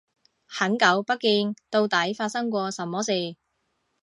[0.47, 3.35] 很久不見，到底發生過什麼事